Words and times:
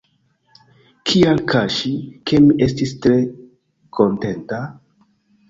Kial 1.11 1.41
kaŝi, 1.51 1.91
ke 2.31 2.41
mi 2.47 2.57
estis 2.69 2.95
tre 3.05 3.19
kontenta?. 4.01 4.61